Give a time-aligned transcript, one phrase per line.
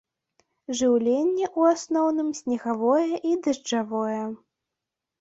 [0.79, 4.21] Жыўленне ў асноўным снегавое і дажджавое.